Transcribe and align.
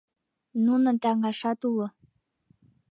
Нунын 0.65 0.95
таҥашат 1.03 1.59
уло. 1.69 1.87